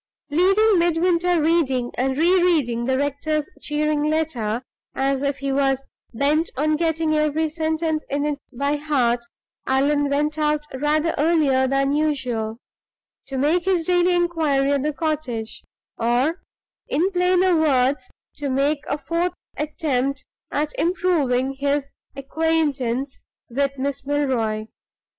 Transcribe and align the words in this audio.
Leaving 0.31 0.79
Midwinter 0.79 1.39
reading 1.43 1.91
and 1.93 2.17
re 2.17 2.41
reading 2.41 2.85
the 2.85 2.97
rector's 2.97 3.51
cheering 3.61 4.01
letter, 4.01 4.63
as 4.95 5.21
if 5.21 5.37
he 5.37 5.51
was 5.51 5.85
bent 6.11 6.49
on 6.57 6.75
getting 6.75 7.13
every 7.13 7.47
sentence 7.47 8.03
in 8.09 8.25
it 8.25 8.39
by 8.51 8.77
heart, 8.77 9.23
Allan 9.67 10.09
went 10.09 10.39
out 10.39 10.61
rather 10.73 11.13
earlier 11.19 11.67
than 11.67 11.91
usual, 11.91 12.57
to 13.27 13.37
make 13.37 13.65
his 13.65 13.85
daily 13.85 14.15
inquiry 14.15 14.71
at 14.71 14.81
the 14.81 14.91
cottage 14.91 15.61
or, 15.99 16.41
in 16.87 17.11
plainer 17.11 17.55
words, 17.55 18.09
to 18.37 18.49
make 18.49 18.83
a 18.87 18.97
fourth 18.97 19.33
attempt 19.55 20.25
at 20.49 20.73
improving 20.79 21.53
his 21.59 21.91
acquaintance 22.15 23.19
with 23.51 23.77
Miss 23.77 24.03
Milroy. 24.03 24.65